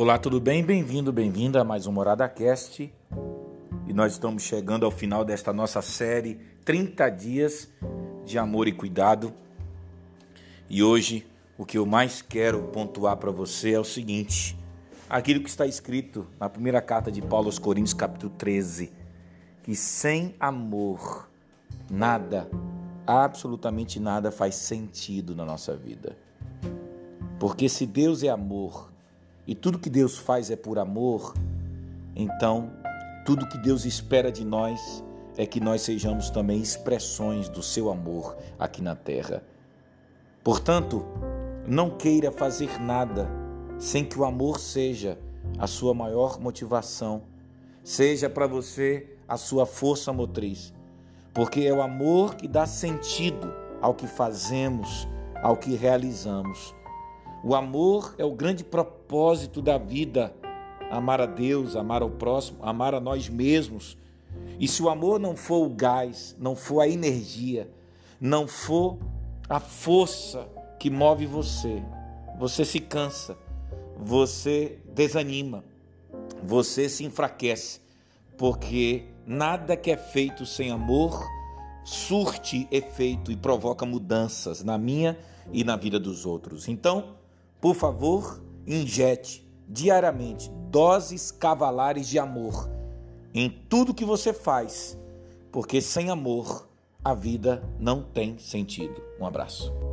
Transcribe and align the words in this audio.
Olá, 0.00 0.16
tudo 0.16 0.40
bem? 0.40 0.64
Bem-vindo, 0.64 1.12
bem-vinda 1.12 1.60
a 1.60 1.64
mais 1.64 1.86
um 1.86 1.92
Morada 1.92 2.26
Cast. 2.26 2.90
E 3.86 3.92
nós 3.92 4.12
estamos 4.12 4.42
chegando 4.42 4.86
ao 4.86 4.90
final 4.90 5.26
desta 5.26 5.52
nossa 5.52 5.82
série 5.82 6.40
30 6.64 7.10
dias 7.10 7.68
de 8.24 8.38
amor 8.38 8.66
e 8.66 8.72
cuidado. 8.72 9.30
E 10.70 10.82
hoje 10.82 11.26
o 11.58 11.66
que 11.66 11.76
eu 11.76 11.84
mais 11.84 12.22
quero 12.22 12.62
pontuar 12.68 13.18
para 13.18 13.30
você 13.30 13.74
é 13.74 13.78
o 13.78 13.84
seguinte: 13.84 14.56
aquilo 15.06 15.42
que 15.42 15.50
está 15.50 15.66
escrito 15.66 16.26
na 16.40 16.48
primeira 16.48 16.80
carta 16.80 17.12
de 17.12 17.20
Paulo 17.20 17.48
aos 17.48 17.58
Coríntios, 17.58 17.92
capítulo 17.92 18.32
13, 18.38 18.90
que 19.62 19.76
sem 19.76 20.34
amor 20.40 21.28
nada, 21.90 22.48
absolutamente 23.06 24.00
nada 24.00 24.30
faz 24.32 24.54
sentido 24.54 25.36
na 25.36 25.44
nossa 25.44 25.76
vida. 25.76 26.16
Porque 27.38 27.68
se 27.68 27.84
Deus 27.84 28.22
é 28.22 28.30
amor, 28.30 28.90
e 29.46 29.54
tudo 29.54 29.78
que 29.78 29.90
Deus 29.90 30.18
faz 30.18 30.50
é 30.50 30.56
por 30.56 30.78
amor, 30.78 31.34
então 32.14 32.70
tudo 33.24 33.48
que 33.48 33.58
Deus 33.58 33.84
espera 33.84 34.30
de 34.30 34.44
nós 34.44 35.04
é 35.36 35.46
que 35.46 35.60
nós 35.60 35.82
sejamos 35.82 36.30
também 36.30 36.60
expressões 36.60 37.48
do 37.48 37.62
seu 37.62 37.90
amor 37.90 38.36
aqui 38.58 38.82
na 38.82 38.94
terra. 38.94 39.42
Portanto, 40.42 41.04
não 41.66 41.90
queira 41.90 42.32
fazer 42.32 42.80
nada 42.80 43.28
sem 43.78 44.04
que 44.04 44.18
o 44.18 44.24
amor 44.24 44.58
seja 44.58 45.18
a 45.58 45.66
sua 45.66 45.94
maior 45.94 46.38
motivação, 46.40 47.22
seja 47.82 48.28
para 48.28 48.46
você 48.46 49.16
a 49.26 49.36
sua 49.36 49.64
força 49.64 50.12
motriz, 50.12 50.72
porque 51.32 51.60
é 51.60 51.72
o 51.72 51.80
amor 51.80 52.34
que 52.34 52.48
dá 52.48 52.66
sentido 52.66 53.52
ao 53.80 53.94
que 53.94 54.06
fazemos, 54.06 55.08
ao 55.42 55.56
que 55.56 55.74
realizamos. 55.74 56.74
O 57.42 57.54
amor 57.54 58.14
é 58.18 58.24
o 58.24 58.34
grande 58.34 58.62
propósito 58.62 59.62
da 59.62 59.78
vida. 59.78 60.34
Amar 60.90 61.20
a 61.20 61.26
Deus, 61.26 61.76
amar 61.76 62.02
ao 62.02 62.10
próximo, 62.10 62.58
amar 62.62 62.94
a 62.94 63.00
nós 63.00 63.28
mesmos. 63.28 63.96
E 64.58 64.68
se 64.68 64.82
o 64.82 64.90
amor 64.90 65.18
não 65.18 65.36
for 65.36 65.66
o 65.66 65.70
gás, 65.70 66.36
não 66.38 66.54
for 66.54 66.80
a 66.80 66.88
energia, 66.88 67.70
não 68.20 68.46
for 68.46 68.98
a 69.48 69.58
força 69.58 70.46
que 70.78 70.90
move 70.90 71.26
você, 71.26 71.82
você 72.38 72.64
se 72.64 72.78
cansa, 72.78 73.36
você 73.96 74.78
desanima, 74.94 75.64
você 76.42 76.88
se 76.88 77.04
enfraquece, 77.04 77.80
porque 78.36 79.04
nada 79.26 79.76
que 79.76 79.90
é 79.90 79.96
feito 79.96 80.46
sem 80.46 80.70
amor 80.70 81.26
surte 81.84 82.68
efeito 82.70 83.32
e 83.32 83.36
provoca 83.36 83.84
mudanças 83.84 84.62
na 84.62 84.78
minha 84.78 85.18
e 85.52 85.64
na 85.64 85.76
vida 85.76 85.98
dos 85.98 86.24
outros. 86.24 86.68
Então, 86.68 87.16
por 87.60 87.74
favor, 87.74 88.42
injete 88.66 89.48
diariamente 89.68 90.50
doses 90.70 91.30
cavalares 91.30 92.08
de 92.08 92.18
amor 92.18 92.68
em 93.32 93.48
tudo 93.48 93.94
que 93.94 94.04
você 94.04 94.32
faz, 94.32 94.98
porque 95.52 95.80
sem 95.80 96.10
amor 96.10 96.68
a 97.04 97.14
vida 97.14 97.62
não 97.78 98.02
tem 98.02 98.38
sentido. 98.38 99.00
Um 99.20 99.26
abraço. 99.26 99.89